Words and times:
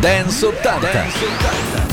Dance 0.00 0.42
80. 0.42 0.80
Dance 0.80 1.22
80. 1.84 1.89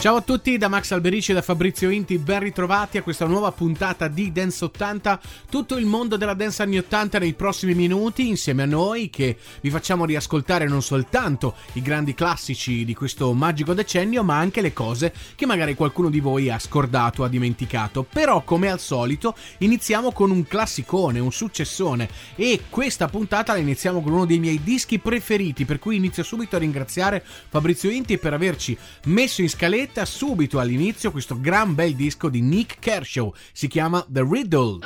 Ciao 0.00 0.16
a 0.16 0.22
tutti 0.22 0.56
da 0.56 0.68
Max 0.68 0.92
Alberici 0.92 1.32
e 1.32 1.34
da 1.34 1.42
Fabrizio 1.42 1.90
Inti, 1.90 2.16
ben 2.16 2.40
ritrovati 2.40 2.96
a 2.96 3.02
questa 3.02 3.26
nuova 3.26 3.52
puntata 3.52 4.08
di 4.08 4.32
Dance 4.32 4.64
80, 4.64 5.20
tutto 5.50 5.76
il 5.76 5.84
mondo 5.84 6.16
della 6.16 6.32
dance 6.32 6.62
anni 6.62 6.78
80 6.78 7.18
nei 7.18 7.34
prossimi 7.34 7.74
minuti 7.74 8.26
insieme 8.26 8.62
a 8.62 8.66
noi 8.66 9.10
che 9.10 9.36
vi 9.60 9.68
facciamo 9.68 10.06
riascoltare 10.06 10.66
non 10.66 10.80
soltanto 10.80 11.54
i 11.74 11.82
grandi 11.82 12.14
classici 12.14 12.86
di 12.86 12.94
questo 12.94 13.34
magico 13.34 13.74
decennio 13.74 14.24
ma 14.24 14.38
anche 14.38 14.62
le 14.62 14.72
cose 14.72 15.12
che 15.34 15.44
magari 15.44 15.74
qualcuno 15.74 16.08
di 16.08 16.20
voi 16.20 16.48
ha 16.48 16.58
scordato, 16.58 17.22
ha 17.22 17.28
dimenticato. 17.28 18.02
Però 18.02 18.42
come 18.42 18.70
al 18.70 18.80
solito 18.80 19.36
iniziamo 19.58 20.12
con 20.12 20.30
un 20.30 20.46
classicone, 20.46 21.18
un 21.18 21.30
successone 21.30 22.08
e 22.36 22.62
questa 22.70 23.06
puntata 23.08 23.52
la 23.52 23.58
iniziamo 23.58 24.00
con 24.00 24.14
uno 24.14 24.24
dei 24.24 24.38
miei 24.38 24.62
dischi 24.64 24.98
preferiti 24.98 25.66
per 25.66 25.78
cui 25.78 25.96
inizio 25.96 26.22
subito 26.22 26.56
a 26.56 26.60
ringraziare 26.60 27.22
Fabrizio 27.50 27.90
Inti 27.90 28.16
per 28.16 28.32
averci 28.32 28.74
messo 29.04 29.42
in 29.42 29.50
scaletta 29.50 29.88
aspetta 29.90 30.04
subito 30.04 30.60
all'inizio 30.60 31.10
questo 31.10 31.40
gran 31.40 31.74
bel 31.74 31.96
disco 31.96 32.28
di 32.28 32.40
Nick 32.40 32.78
Kershaw, 32.78 33.32
si 33.52 33.66
chiama 33.66 34.04
The 34.08 34.24
Riddle. 34.24 34.78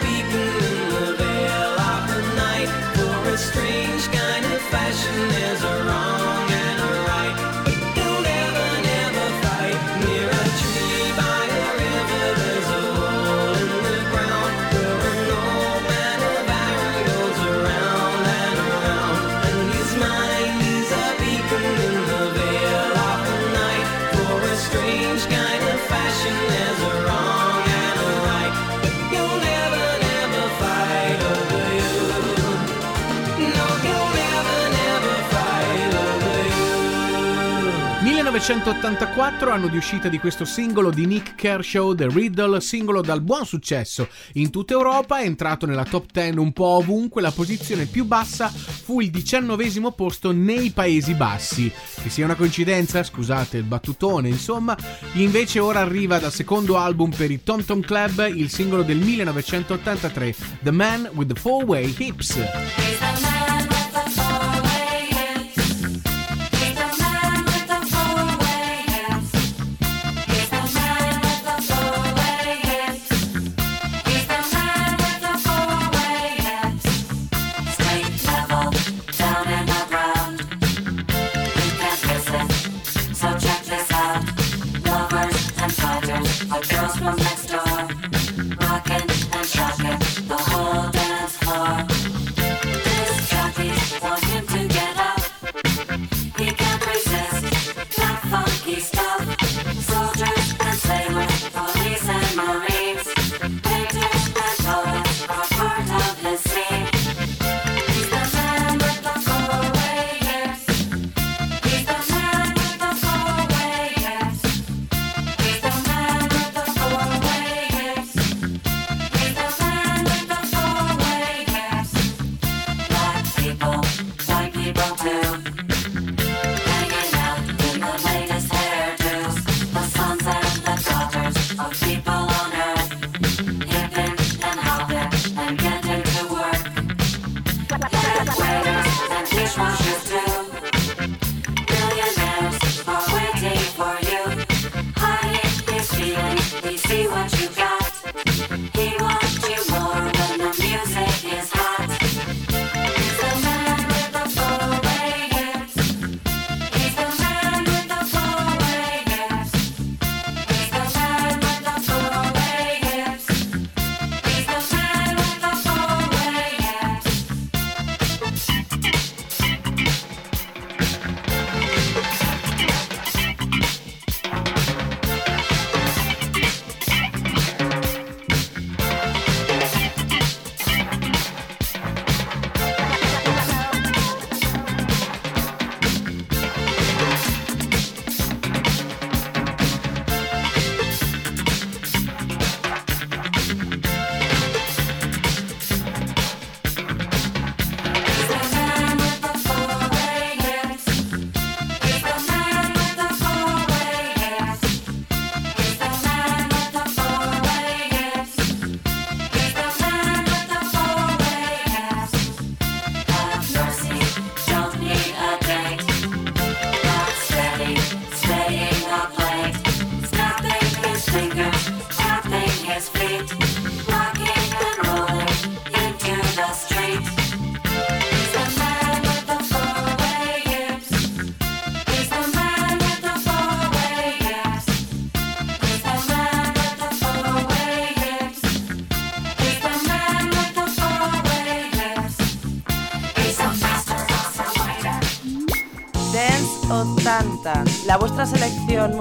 be 0.00 0.22
good. 0.30 0.65
Anno 39.50 39.66
di 39.66 39.76
uscita 39.76 40.06
di 40.06 40.20
questo 40.20 40.44
singolo 40.44 40.90
di 40.90 41.04
Nick 41.04 41.34
Kershaw, 41.34 41.96
The 41.96 42.06
Riddle, 42.08 42.60
singolo 42.60 43.00
dal 43.00 43.20
buon 43.20 43.44
successo 43.44 44.08
in 44.34 44.50
tutta 44.50 44.72
Europa, 44.72 45.18
è 45.18 45.24
entrato 45.24 45.66
nella 45.66 45.82
top 45.82 46.12
10 46.12 46.38
un 46.38 46.52
po' 46.52 46.76
ovunque, 46.76 47.22
la 47.22 47.32
posizione 47.32 47.86
più 47.86 48.04
bassa 48.04 48.46
fu 48.46 49.00
il 49.00 49.10
diciannovesimo 49.10 49.90
posto 49.90 50.30
nei 50.30 50.70
Paesi 50.70 51.14
Bassi. 51.14 51.72
Che 52.00 52.08
sia 52.08 52.24
una 52.24 52.36
coincidenza? 52.36 53.02
Scusate 53.02 53.56
il 53.56 53.64
battutone, 53.64 54.28
insomma, 54.28 54.76
invece 55.14 55.58
ora 55.58 55.80
arriva 55.80 56.20
dal 56.20 56.32
secondo 56.32 56.76
album 56.76 57.10
per 57.10 57.32
i 57.32 57.42
Tom 57.42 57.64
Tom 57.64 57.80
Club, 57.80 58.30
il 58.32 58.48
singolo 58.48 58.84
del 58.84 58.98
1983, 58.98 60.36
The 60.62 60.70
Man 60.70 61.10
with 61.14 61.32
the 61.32 61.40
Four 61.40 61.64
Way 61.64 61.92
Hips. 61.98 63.35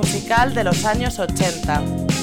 Musical 0.06 0.54
de 0.54 0.64
los 0.64 0.86
años 0.86 1.18
80. 1.18 2.15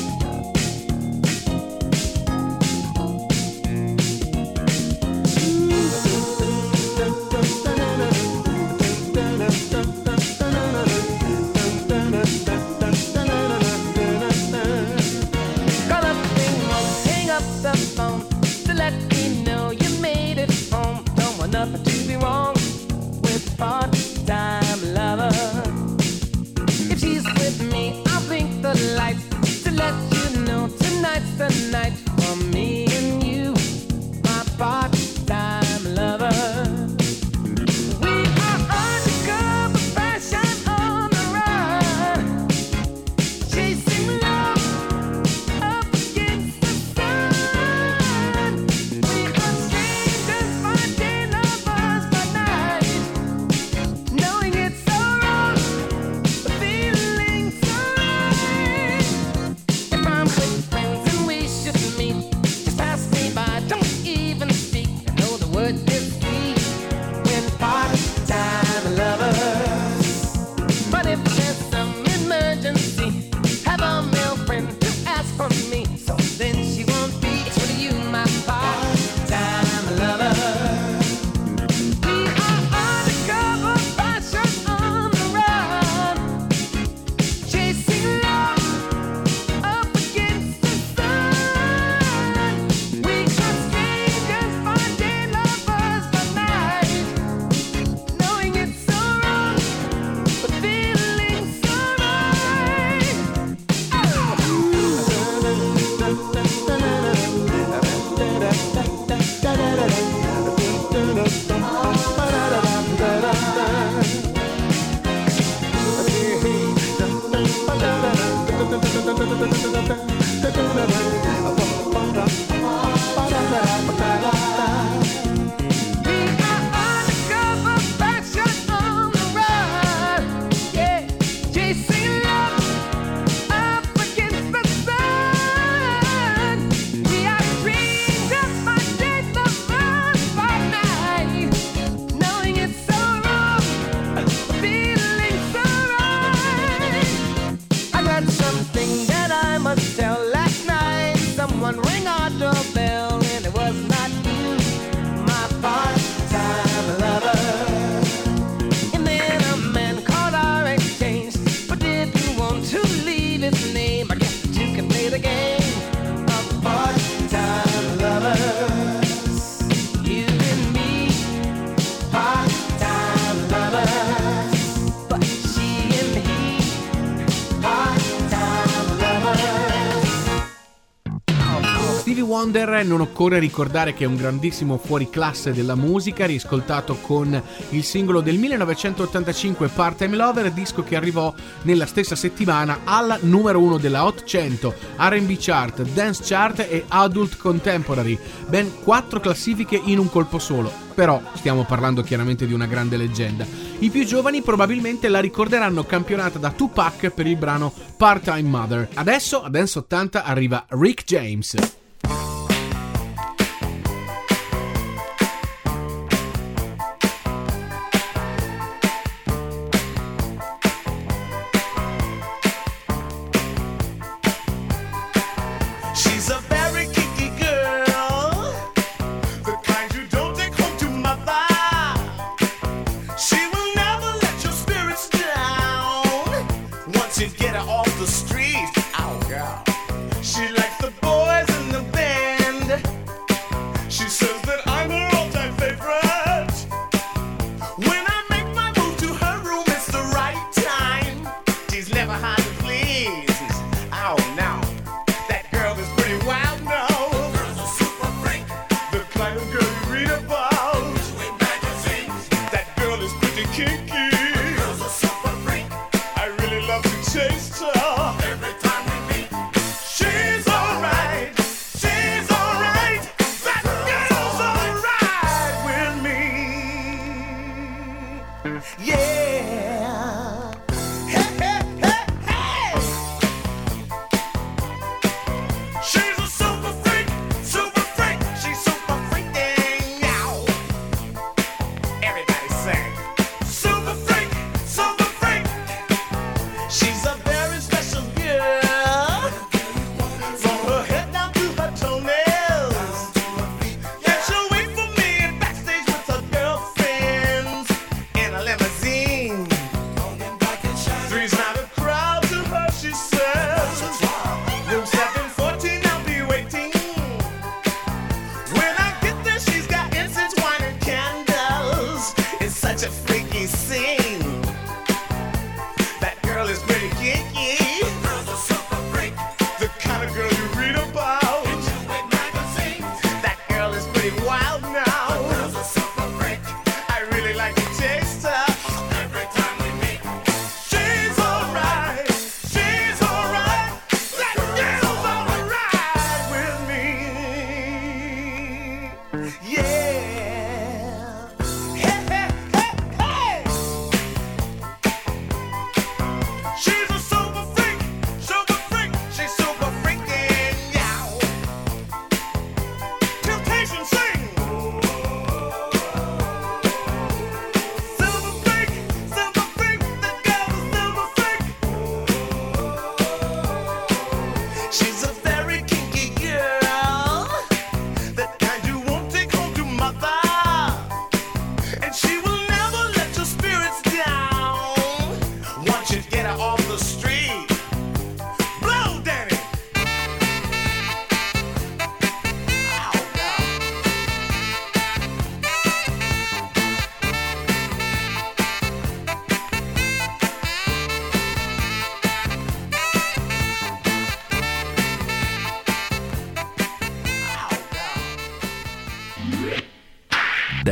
Wonder 182.53 182.85
non 182.85 183.01
occorre 183.01 183.39
ricordare 183.39 183.95
che 183.95 184.05
è 184.05 184.07
un 184.07 184.15
grandissimo 184.15 184.77
fuoriclasse 184.77 185.55
della 185.55 185.75
musica, 185.75 186.27
riscoltato 186.27 186.97
con 186.97 187.43
il 187.71 187.83
singolo 187.83 188.21
del 188.21 188.37
1985 188.37 189.69
Part-Time 189.69 190.17
Lover, 190.17 190.53
disco 190.53 190.83
che 190.83 190.95
arrivò 190.95 191.33
nella 191.63 191.87
stessa 191.87 192.15
settimana 192.15 192.81
al 192.85 193.21
numero 193.23 193.59
1 193.59 193.79
della 193.79 194.05
Hot 194.05 194.25
100, 194.25 194.75
RB 194.99 195.35
Chart, 195.39 195.81
Dance 195.95 196.23
Chart 196.23 196.59
e 196.61 196.85
Adult 196.89 197.39
Contemporary, 197.39 198.19
ben 198.49 198.71
quattro 198.83 199.19
classifiche 199.19 199.81
in 199.83 199.99
un 199.99 200.11
colpo 200.11 200.39
solo. 200.39 200.71
Però 200.95 201.23
stiamo 201.33 201.65
parlando 201.65 202.03
chiaramente 202.03 202.47
di 202.47 202.53
una 202.53 202.67
grande 202.67 202.99
leggenda. 202.99 203.47
I 203.79 203.89
più 203.89 204.05
giovani 204.05 204.43
probabilmente 204.43 205.09
la 205.09 205.21
ricorderanno 205.21 205.85
campionata 205.85 206.39
da 206.39 206.51
Tupac 206.51 207.09
per 207.09 207.27
il 207.27 207.37
brano 207.37 207.73
Part-Time 207.97 208.43
Mother. 208.43 208.89
Adesso, 208.93 209.43
a 209.43 209.49
Dance 209.49 209.79
80, 209.79 210.23
arriva 210.23 210.67
Rick 210.69 211.05
James. 211.05 211.81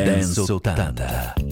Dance 0.05 0.35
80. 0.41 1.50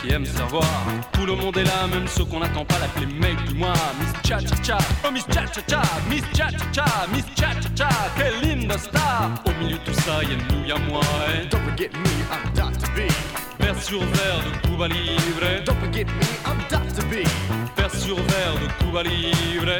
Qui 0.00 0.12
aiment 0.12 0.26
savoir. 0.26 0.64
Tout 1.12 1.26
le 1.26 1.34
monde 1.34 1.56
est 1.56 1.64
là, 1.64 1.86
même 1.92 2.06
ceux 2.08 2.24
qu'on 2.24 2.40
n'attend 2.40 2.64
pas 2.64 2.78
l'appeler 2.78 3.06
mec 3.06 3.36
du 3.46 3.54
mois. 3.54 3.72
Miss 3.98 4.12
Cha 4.28 4.38
Cha 4.40 4.62
Cha, 4.62 4.78
oh 5.06 5.10
Miss 5.10 5.24
Cha 5.32 5.44
Cha 5.46 5.60
Cha, 5.68 5.82
Miss 6.08 6.22
Cha 6.34 6.48
Cha 6.50 6.58
Cha, 6.72 6.84
Miss 7.12 7.24
Cha 7.36 7.50
Cha 7.60 7.68
Cha, 7.76 7.88
quelle 8.16 8.40
linda 8.48 8.78
star. 8.78 9.30
Au 9.46 9.50
milieu 9.62 9.76
de 9.78 9.84
tout 9.84 10.00
ça, 10.00 10.22
y'a 10.22 10.36
nous, 10.54 10.64
y'a 10.66 10.78
moi. 10.88 11.00
hein. 11.28 11.46
Don't 11.50 11.60
forget 11.62 11.90
me, 11.92 12.10
I'm 12.30 12.52
Dr. 12.54 12.88
B. 12.94 13.00
Vers 13.60 13.82
sur 13.82 14.00
verre 14.00 14.40
de 14.44 14.68
Cuba 14.68 14.88
Libre. 14.88 15.64
Don't 15.66 15.78
forget 15.80 16.04
me, 16.04 16.26
I'm 16.46 16.58
Dr. 16.70 17.04
B. 17.08 17.26
Vers 17.76 17.94
sur 17.94 18.16
verre 18.16 18.54
de 18.54 18.84
Cuba 18.84 19.02
Libre. 19.02 19.79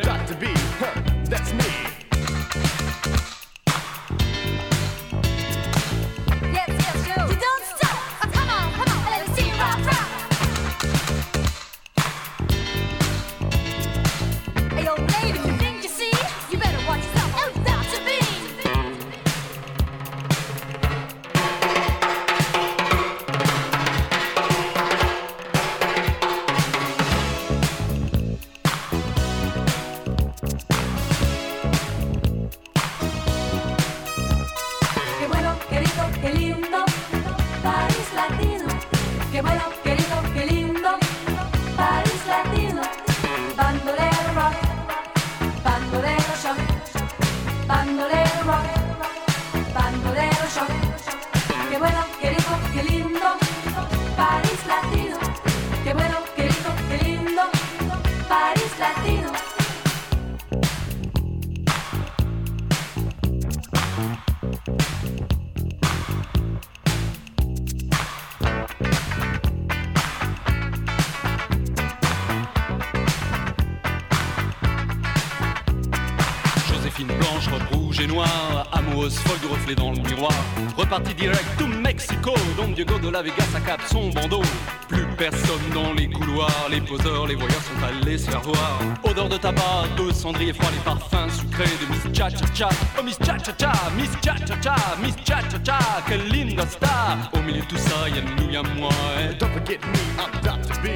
Reparti 81.00 81.14
direct 81.14 81.58
to 81.58 81.66
Mexico, 81.66 82.34
Don 82.56 82.74
Diego 82.74 82.98
de 82.98 83.10
la 83.10 83.22
Vegas 83.22 83.54
accap 83.54 83.80
son 83.90 84.10
bandeau. 84.10 84.42
Plus 84.88 85.06
personne 85.16 85.70
dans 85.72 85.92
les 85.94 86.08
couloirs, 86.08 86.68
les 86.70 86.80
poseurs, 86.80 87.26
les 87.26 87.34
voyeurs 87.34 87.62
sont 87.62 87.82
allés 87.86 88.18
se 88.18 88.30
faire 88.30 88.42
voir. 88.42 88.80
Odeur 89.04 89.28
de 89.28 89.36
tabac, 89.38 89.86
de 89.96 90.12
cendrier 90.12 90.52
froid, 90.52 90.70
les 90.70 90.84
parfums 90.84 91.30
sucrés 91.30 91.64
de 91.64 91.92
Miss 91.92 92.16
Cha 92.16 92.28
Cha 92.28 92.46
Cha. 92.54 92.68
Oh 92.98 93.02
Miss 93.02 93.18
Cha 93.18 93.38
Cha 93.38 93.52
Cha, 93.58 93.72
Miss 93.96 94.10
Cha 94.22 94.34
Cha 94.46 94.60
Cha, 94.60 94.76
Miss 95.02 95.16
Cha 95.24 95.40
Cha 95.48 95.58
Cha, 95.64 95.78
quelle 96.06 96.28
linda 96.28 96.66
star. 96.66 97.16
Au 97.32 97.40
milieu 97.40 97.60
de 97.60 97.66
tout 97.66 97.78
ça, 97.78 98.08
y'a 98.08 98.22
nous, 98.22 98.50
y'a 98.50 98.62
moi. 98.62 98.90
Don't 99.38 99.50
forget 99.52 99.78
me, 99.80 99.98
I'm 100.18 100.30
Dr. 100.42 100.80
B. 100.82 100.88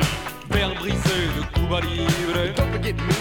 Verre 0.51 0.75
brisé 0.75 1.29
de 1.37 1.59
Cuba 1.59 1.81
Libre, 1.81 2.55
Don't 2.57 2.71
forget 2.73 2.93
me, 2.93 3.15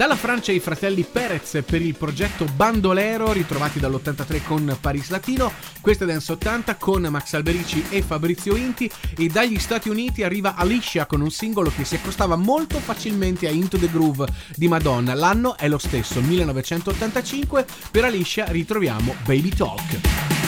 Dalla 0.00 0.16
Francia 0.16 0.50
i 0.50 0.60
fratelli 0.60 1.02
Perez 1.02 1.62
per 1.62 1.82
il 1.82 1.94
progetto 1.94 2.46
Bandolero, 2.56 3.32
ritrovati 3.32 3.78
dall'83 3.78 4.42
con 4.44 4.78
Paris 4.80 5.10
Latino, 5.10 5.52
questa 5.82 6.04
è 6.04 6.06
Dance 6.06 6.32
80 6.32 6.76
con 6.76 7.02
Max 7.02 7.34
Alberici 7.34 7.84
e 7.90 8.00
Fabrizio 8.00 8.56
Inti 8.56 8.90
e 9.14 9.26
dagli 9.26 9.58
Stati 9.58 9.90
Uniti 9.90 10.22
arriva 10.22 10.54
Alicia 10.54 11.04
con 11.04 11.20
un 11.20 11.30
singolo 11.30 11.70
che 11.76 11.84
si 11.84 11.96
accostava 11.96 12.36
molto 12.36 12.78
facilmente 12.78 13.46
a 13.46 13.50
Into 13.50 13.76
the 13.76 13.90
Groove 13.90 14.26
di 14.56 14.68
Madonna. 14.68 15.12
L'anno 15.12 15.58
è 15.58 15.68
lo 15.68 15.76
stesso, 15.76 16.22
1985, 16.22 17.66
per 17.90 18.04
Alicia 18.04 18.46
ritroviamo 18.46 19.16
Baby 19.26 19.50
Talk. 19.50 20.39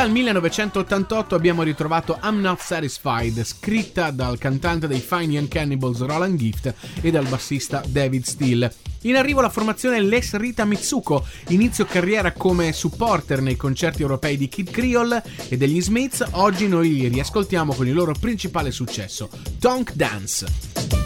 Dal 0.00 0.10
1988 0.12 1.34
abbiamo 1.34 1.62
ritrovato 1.62 2.18
I'm 2.22 2.40
Not 2.40 2.60
Satisfied, 2.60 3.44
scritta 3.44 4.10
dal 4.10 4.38
cantante 4.38 4.86
dei 4.86 4.98
Fine 4.98 5.34
Young 5.34 5.48
Cannibals 5.48 6.00
Roland 6.00 6.38
Gift 6.38 6.72
e 7.02 7.10
dal 7.10 7.26
bassista 7.26 7.82
David 7.86 8.24
Steele. 8.24 8.74
In 9.02 9.16
arrivo 9.16 9.42
la 9.42 9.50
formazione 9.50 10.00
Les 10.00 10.34
Rita 10.36 10.64
Mitsuko, 10.64 11.22
inizio 11.48 11.84
carriera 11.84 12.32
come 12.32 12.72
supporter 12.72 13.42
nei 13.42 13.56
concerti 13.56 14.00
europei 14.00 14.38
di 14.38 14.48
Kid 14.48 14.70
Creole 14.70 15.22
e 15.50 15.58
degli 15.58 15.82
Smiths, 15.82 16.26
oggi 16.30 16.66
noi 16.66 16.94
li 16.94 17.08
riascoltiamo 17.08 17.74
con 17.74 17.86
il 17.86 17.92
loro 17.92 18.14
principale 18.18 18.70
successo, 18.70 19.28
Tonk 19.58 19.92
Dance. 19.92 20.99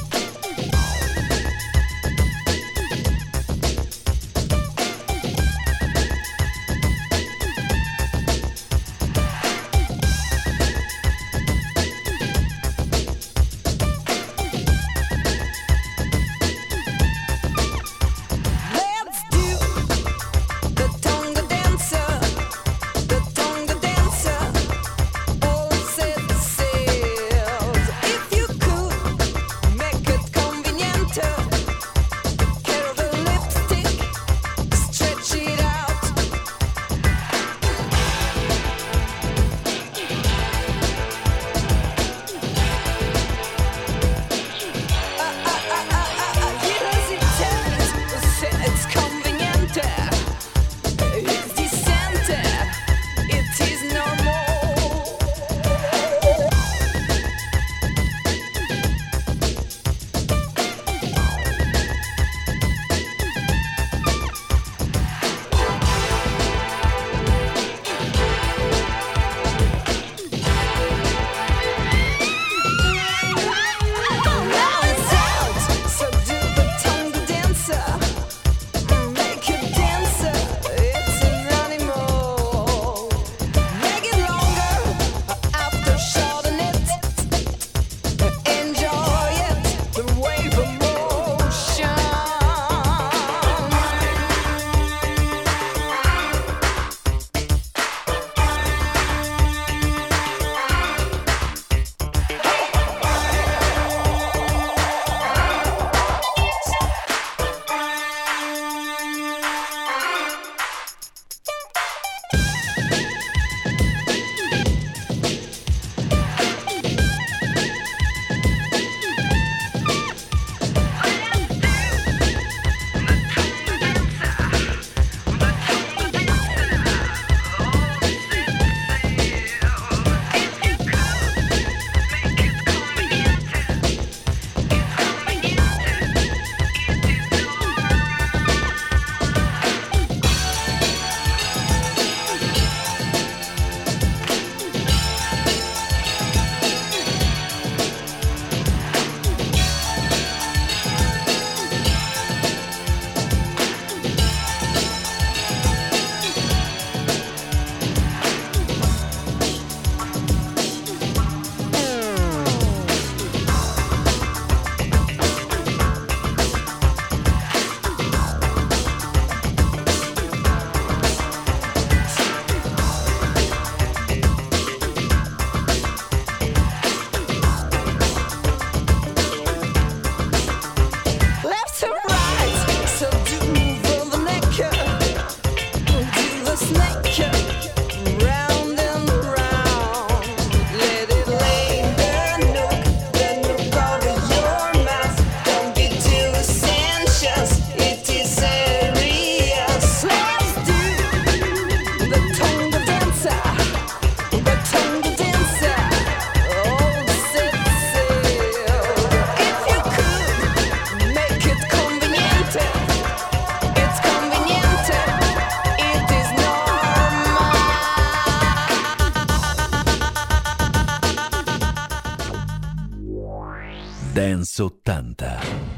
80. 224.56 225.73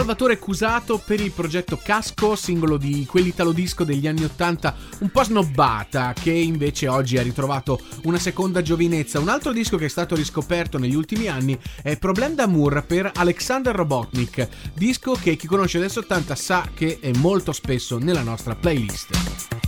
Salvatore 0.00 0.38
Cusato 0.38 0.96
per 0.96 1.20
il 1.20 1.30
progetto 1.30 1.76
Casco, 1.76 2.34
singolo 2.34 2.78
di 2.78 3.04
quell'italo 3.04 3.52
disco 3.52 3.84
degli 3.84 4.06
anni 4.06 4.24
80 4.24 4.74
un 5.00 5.10
po' 5.10 5.22
snobbata, 5.22 6.14
che 6.18 6.30
invece 6.30 6.88
oggi 6.88 7.18
ha 7.18 7.22
ritrovato 7.22 7.78
una 8.04 8.18
seconda 8.18 8.62
giovinezza. 8.62 9.20
Un 9.20 9.28
altro 9.28 9.52
disco 9.52 9.76
che 9.76 9.84
è 9.84 9.88
stato 9.90 10.14
riscoperto 10.14 10.78
negli 10.78 10.94
ultimi 10.94 11.26
anni 11.26 11.58
è 11.82 11.98
Problem 11.98 12.34
d'amour 12.34 12.86
per 12.86 13.12
Alexander 13.14 13.74
Robotnik, 13.74 14.48
disco 14.72 15.12
che 15.20 15.36
chi 15.36 15.46
conosce 15.46 15.76
adesso 15.76 16.00
80 16.00 16.34
sa 16.34 16.66
che 16.72 16.98
è 16.98 17.10
molto 17.16 17.52
spesso 17.52 17.98
nella 17.98 18.22
nostra 18.22 18.54
playlist. 18.54 19.59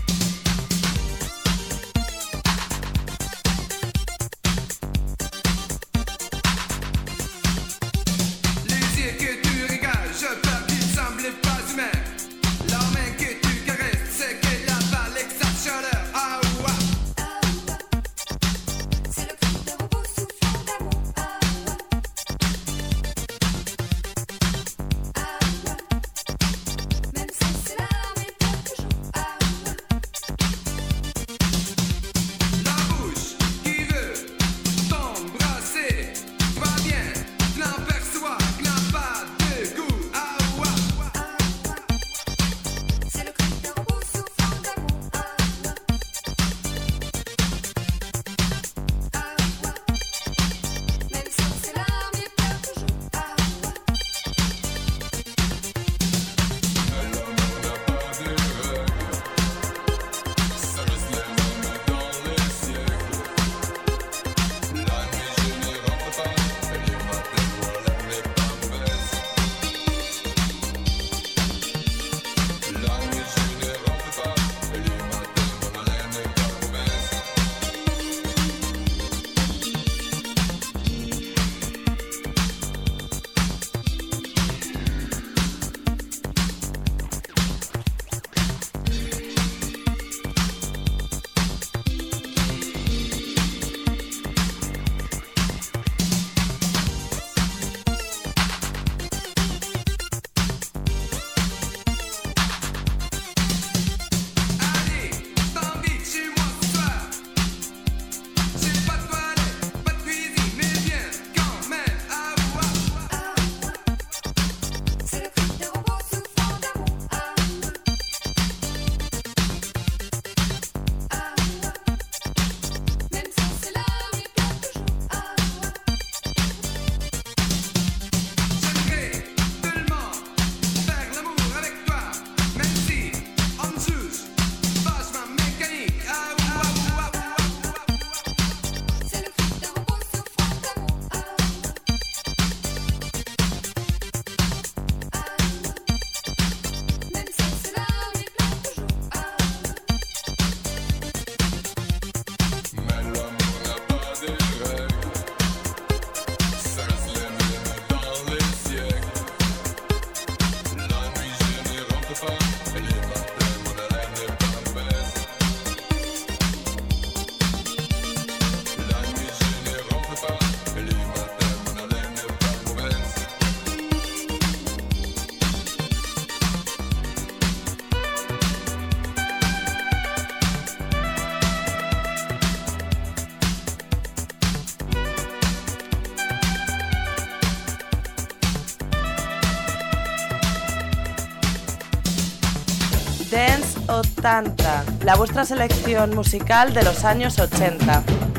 80, 193.92 194.84
la 195.04 195.16
vuestra 195.16 195.44
selección 195.44 196.14
musical 196.14 196.72
de 196.72 196.82
los 196.82 197.04
años 197.04 197.38
80. 197.38 198.31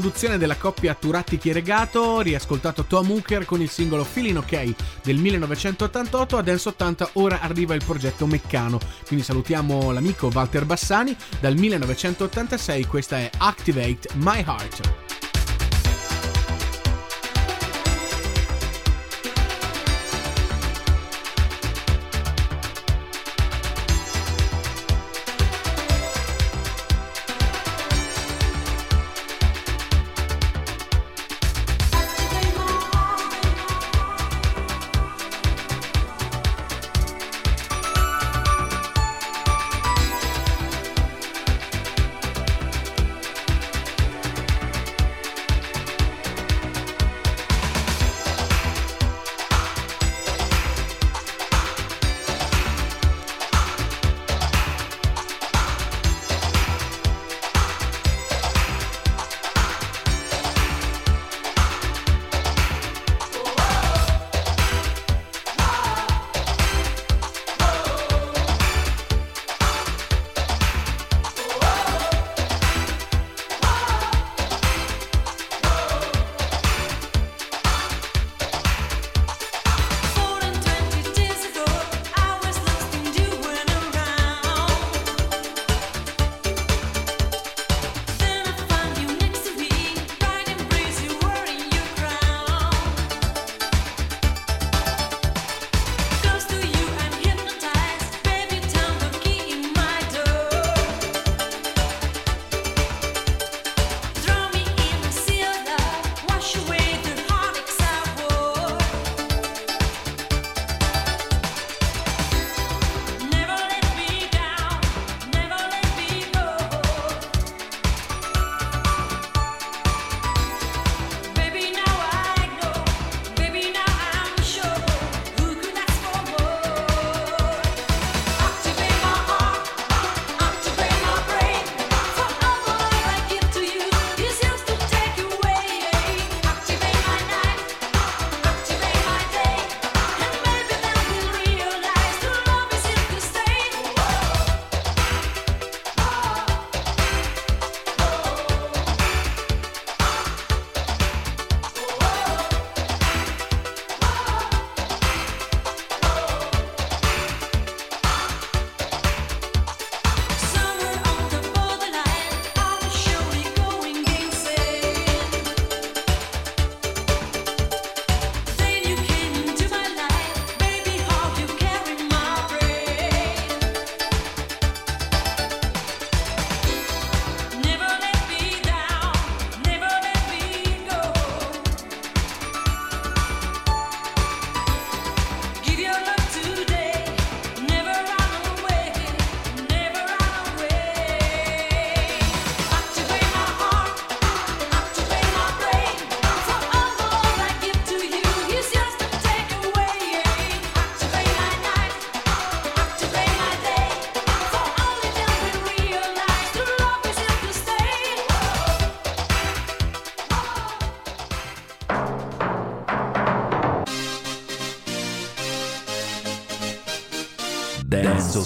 produzione 0.00 0.36
della 0.36 0.56
coppia 0.56 0.94
Turatti 0.94 1.38
Chieregato, 1.38 2.20
riascoltato 2.20 2.84
Tom 2.84 3.10
Hooker 3.12 3.46
con 3.46 3.62
il 3.62 3.70
singolo 3.70 4.04
Feeling 4.04 4.36
OK 4.36 4.74
del 5.02 5.16
1988, 5.16 6.36
a 6.36 6.42
Dance 6.42 6.68
80 6.68 7.10
ora 7.14 7.40
arriva 7.40 7.72
il 7.72 7.82
progetto 7.82 8.26
Meccano. 8.26 8.78
Quindi 9.06 9.24
salutiamo 9.24 9.92
l'amico 9.92 10.30
Walter 10.30 10.66
Bassani, 10.66 11.16
dal 11.40 11.54
1986 11.54 12.84
questa 12.84 13.16
è 13.16 13.30
Activate 13.38 14.08
My 14.16 14.44
Heart. 14.46 15.05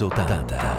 80. 0.09 0.70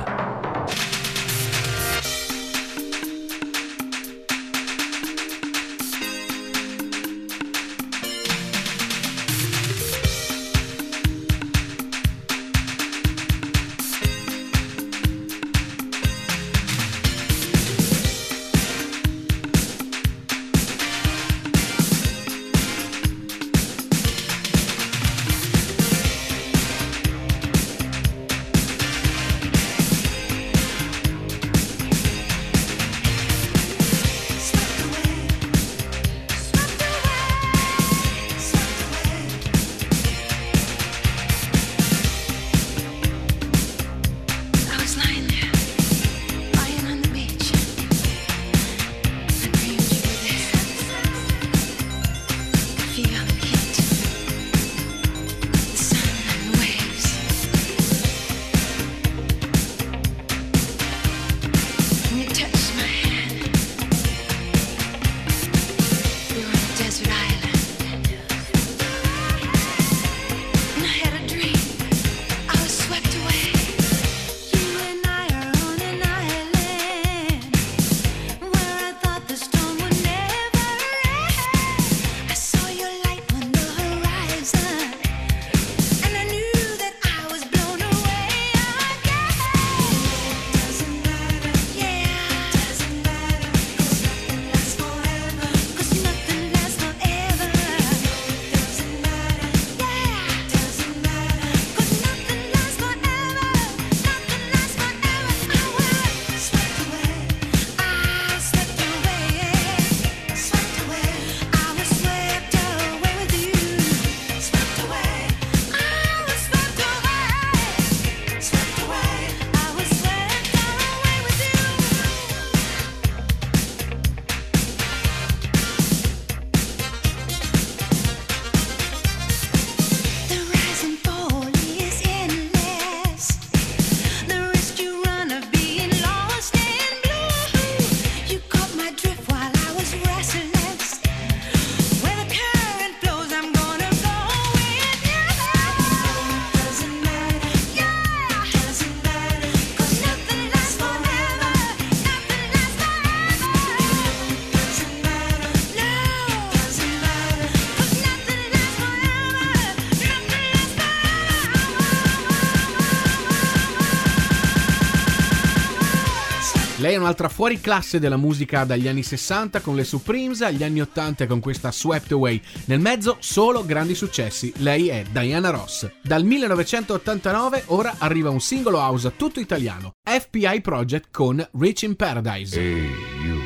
un'altra 167.01 167.29
fuori 167.29 167.59
classe 167.59 167.99
della 167.99 168.17
musica 168.17 168.63
dagli 168.63 168.87
anni 168.87 169.03
60 169.03 169.59
con 169.61 169.75
le 169.75 169.83
Supremes, 169.83 170.41
agli 170.41 170.63
anni 170.63 170.81
80 170.81 171.27
con 171.27 171.39
questa 171.39 171.71
Swept 171.71 172.11
Away. 172.11 172.41
Nel 172.65 172.79
mezzo 172.79 173.17
solo 173.19 173.65
grandi 173.65 173.95
successi. 173.95 174.53
Lei 174.57 174.87
è 174.89 175.03
Diana 175.11 175.49
Ross. 175.49 175.89
Dal 176.01 176.23
1989 176.23 177.63
ora 177.67 177.95
arriva 177.97 178.29
un 178.29 178.39
singolo 178.39 178.77
house 178.77 179.13
tutto 179.15 179.39
italiano, 179.39 179.93
FBI 180.03 180.61
Project 180.61 181.07
con 181.11 181.45
Rich 181.53 181.83
in 181.83 181.95
Paradise. 181.95 182.59
Hey 182.59 182.89
you. 183.23 183.39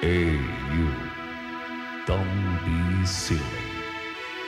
Hey 0.00 0.40
you. 0.74 0.88
Don't 2.06 2.24
be 2.64 3.06
silly. 3.06 3.40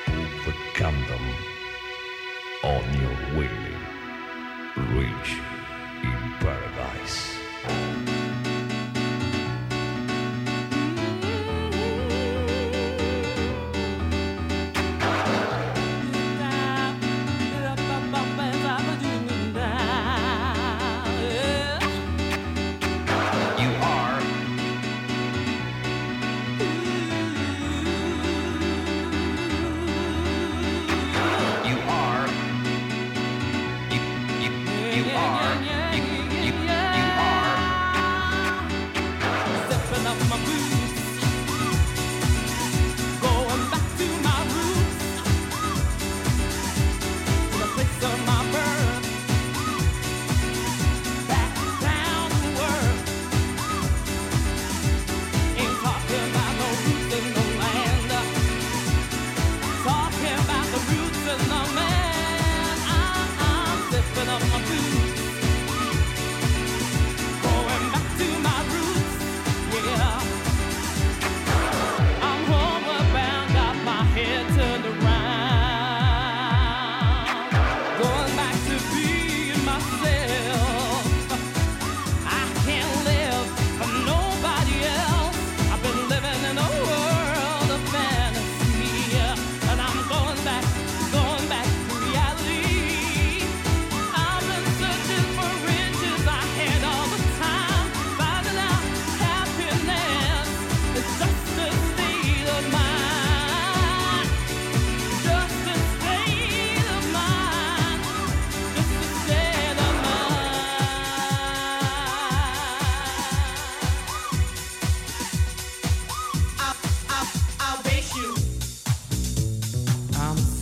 Put 0.06 0.24
the 0.44 0.52
condom 0.74 1.22
on 2.62 2.82
your 3.00 3.38
way. 3.38 3.48
Rich. 4.96 5.53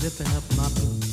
zipping 0.02 0.26
up 0.34 0.42
my 0.56 0.68
boots. 0.70 1.11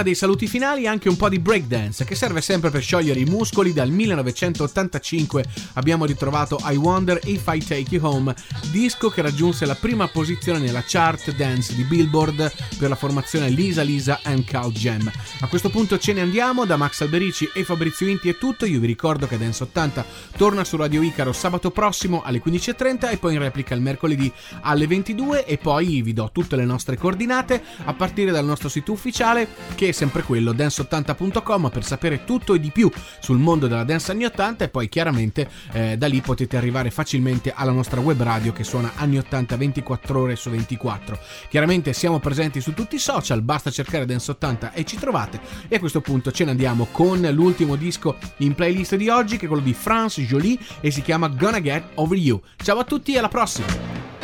Prima 0.00 0.02
dei 0.02 0.14
saluti 0.14 0.46
finali 0.46 0.86
anche 0.86 1.08
un 1.08 1.16
po' 1.16 1.28
di 1.28 1.38
breakdance 1.38 2.04
che 2.04 2.14
serve 2.14 2.40
sempre 2.40 2.70
per 2.70 2.80
sciogliere 2.80 3.20
i 3.20 3.24
muscoli. 3.24 3.72
Dal 3.72 3.90
1985 3.90 5.44
abbiamo 5.74 6.04
ritrovato 6.04 6.58
I 6.64 6.76
Wonder 6.76 7.20
If 7.24 7.44
I 7.46 7.58
Take 7.58 7.94
You 7.94 8.04
Home, 8.04 8.34
disco 8.70 9.10
che 9.10 9.22
raggiunse 9.22 9.66
la 9.66 9.74
prima 9.74 10.08
posizione 10.08 10.58
nella 10.58 10.82
chart 10.86 11.34
dance 11.34 11.74
di 11.74 11.82
Billboard 11.82 12.52
per 12.78 12.88
la 12.88 12.94
formazione 12.94 13.48
Lisa 13.50 13.82
Lisa 13.82 14.20
and 14.22 14.44
Cal 14.44 14.72
Jam. 14.72 15.10
A 15.40 15.46
questo 15.48 15.68
punto 15.68 15.98
ce 15.98 16.12
ne 16.12 16.22
andiamo, 16.22 16.64
da 16.64 16.76
Max 16.76 17.00
Alberici 17.02 17.48
e 17.52 17.64
Fabrizio 17.64 18.06
Inti 18.06 18.28
è 18.28 18.38
tutto, 18.38 18.64
io 18.64 18.80
vi 18.80 18.86
ricordo 18.86 19.26
che 19.26 19.38
Dance 19.38 19.62
80 19.64 20.04
torna 20.36 20.64
su 20.64 20.76
Radio 20.76 21.02
Icaro 21.02 21.32
sabato 21.32 21.70
prossimo 21.70 22.22
alle 22.22 22.42
15.30 22.42 23.10
e 23.10 23.18
poi 23.18 23.34
in 23.34 23.40
replica 23.40 23.74
il 23.74 23.82
mercoledì 23.82 24.32
alle 24.62 24.86
22 24.86 25.44
e 25.44 25.58
poi 25.58 26.00
vi 26.02 26.12
do 26.12 26.30
tutte 26.32 26.56
le 26.56 26.64
nostre 26.64 26.96
coordinate 26.96 27.62
a 27.84 27.92
partire 27.92 28.30
dal 28.30 28.44
nostro 28.44 28.68
sito 28.68 28.92
ufficiale 28.92 29.48
che 29.74 29.89
sempre 29.92 30.22
quello 30.22 30.52
dance80.com 30.52 31.70
per 31.70 31.84
sapere 31.84 32.24
tutto 32.24 32.54
e 32.54 32.60
di 32.60 32.70
più 32.70 32.90
sul 33.20 33.38
mondo 33.38 33.66
della 33.66 33.84
dance 33.84 34.12
anni 34.12 34.24
80 34.24 34.64
e 34.64 34.68
poi 34.68 34.88
chiaramente 34.88 35.48
eh, 35.72 35.96
da 35.96 36.06
lì 36.06 36.20
potete 36.20 36.56
arrivare 36.56 36.90
facilmente 36.90 37.52
alla 37.54 37.72
nostra 37.72 38.00
web 38.00 38.22
radio 38.22 38.52
che 38.52 38.64
suona 38.64 38.92
anni 38.96 39.18
80 39.18 39.56
24 39.56 40.20
ore 40.20 40.36
su 40.36 40.50
24. 40.50 41.18
Chiaramente 41.48 41.92
siamo 41.92 42.18
presenti 42.18 42.60
su 42.60 42.74
tutti 42.74 42.96
i 42.96 42.98
social, 42.98 43.42
basta 43.42 43.70
cercare 43.70 44.06
Dance 44.06 44.30
80 44.30 44.72
e 44.72 44.84
ci 44.84 44.96
trovate 44.96 45.40
e 45.68 45.76
a 45.76 45.78
questo 45.78 46.00
punto 46.00 46.30
ce 46.32 46.44
ne 46.44 46.50
andiamo 46.52 46.88
con 46.90 47.20
l'ultimo 47.32 47.76
disco 47.76 48.16
in 48.38 48.54
playlist 48.54 48.96
di 48.96 49.08
oggi 49.08 49.36
che 49.36 49.46
è 49.46 49.48
quello 49.48 49.62
di 49.62 49.74
France 49.74 50.22
Jolie 50.22 50.58
e 50.80 50.90
si 50.90 51.02
chiama 51.02 51.28
Gonna 51.28 51.60
Get 51.60 51.82
Over 51.94 52.18
You. 52.18 52.40
Ciao 52.56 52.78
a 52.78 52.84
tutti 52.84 53.14
e 53.14 53.18
alla 53.18 53.28
prossima! 53.28 54.19